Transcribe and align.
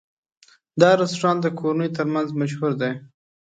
دا 0.81 0.89
رستورانت 1.01 1.39
د 1.43 1.47
کورنیو 1.59 1.95
تر 1.97 2.05
منځ 2.13 2.27
مشهور 2.41 2.71
دی. 2.81 2.91